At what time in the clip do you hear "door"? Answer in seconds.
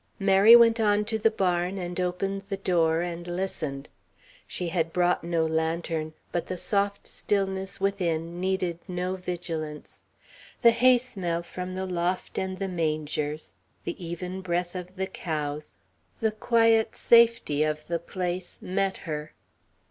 2.57-3.01